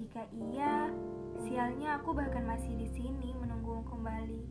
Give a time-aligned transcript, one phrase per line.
[0.00, 0.88] Jika iya,
[1.44, 4.44] sialnya aku bahkan masih di sini menunggu kembali.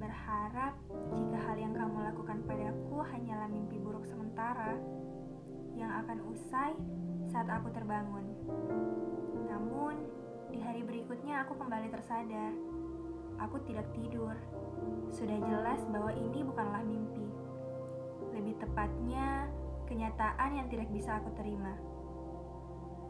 [0.00, 0.76] Berharap
[1.12, 4.76] jika hal yang kamu lakukan padaku hanyalah mimpi buruk sementara
[5.72, 6.76] yang akan usai
[7.32, 8.28] saat aku terbangun.
[9.48, 10.04] Namun,
[10.52, 12.52] di hari berikutnya aku kembali tersadar.
[13.40, 14.36] Aku tidak tidur.
[15.16, 17.24] Sudah jelas bahwa ini bukanlah mimpi.
[18.36, 19.29] Lebih tepatnya,
[19.90, 21.74] kenyataan yang tidak bisa aku terima.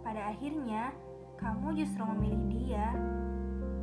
[0.00, 0.96] Pada akhirnya,
[1.36, 2.96] kamu justru memilih dia,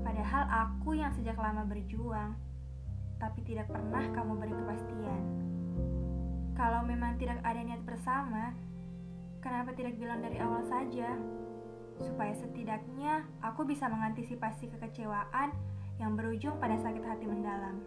[0.02, 2.34] padahal aku yang sejak lama berjuang,
[3.22, 5.22] tapi tidak pernah kamu beri kepastian.
[6.58, 8.58] Kalau memang tidak ada niat bersama,
[9.46, 11.14] kenapa tidak bilang dari awal saja?
[12.02, 15.54] Supaya setidaknya aku bisa mengantisipasi kekecewaan
[16.02, 17.78] yang berujung pada sakit hati mendalam.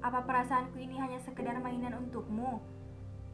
[0.00, 2.64] Apa perasaanku ini hanya sekedar mainan untukmu?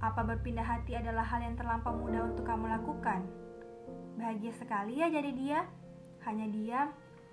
[0.02, 3.22] Apa berpindah hati adalah hal yang terlampau mudah untuk kamu lakukan?
[4.18, 5.60] Bahagia sekali ya jadi dia.
[6.26, 6.90] Hanya diam,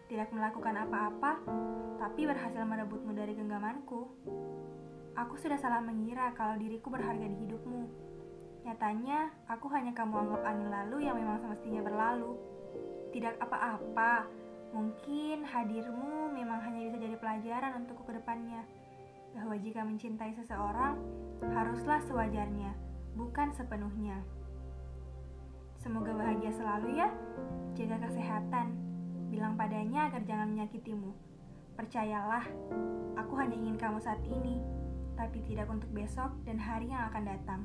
[0.09, 1.41] tidak melakukan apa-apa,
[1.97, 4.01] tapi berhasil merebutmu dari genggamanku.
[5.17, 7.85] Aku sudah salah mengira kalau diriku berharga di hidupmu.
[8.65, 12.37] Nyatanya, aku hanya kamu anggap angin lalu yang memang semestinya berlalu.
[13.13, 14.29] Tidak apa-apa,
[14.73, 18.61] mungkin hadirmu memang hanya bisa jadi pelajaran untukku ke depannya.
[19.33, 20.99] Bahwa jika mencintai seseorang,
[21.41, 22.75] haruslah sewajarnya,
[23.15, 24.21] bukan sepenuhnya.
[25.79, 27.07] Semoga bahagia selalu ya.
[27.75, 28.75] Jaga kesehatan.
[29.31, 31.15] Bilang padanya agar jangan menyakitimu.
[31.79, 32.43] Percayalah,
[33.15, 34.59] aku hanya ingin kamu saat ini,
[35.15, 37.61] tapi tidak untuk besok dan hari yang akan datang.